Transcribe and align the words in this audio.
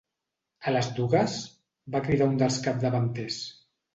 A 0.69 0.71
les 0.71 0.87
dugues? 0.99 1.35
—va 1.95 2.03
cridar 2.07 2.29
un 2.31 2.41
dels 2.45 2.59
capdavanters. 2.69 3.41